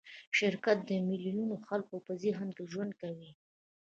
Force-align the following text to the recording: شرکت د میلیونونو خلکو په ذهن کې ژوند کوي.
شرکت 0.37 0.77
د 0.89 0.91
میلیونونو 1.07 1.55
خلکو 1.67 1.95
په 2.05 2.13
ذهن 2.23 2.47
کې 2.55 2.63
ژوند 2.71 2.91
کوي. 3.01 3.31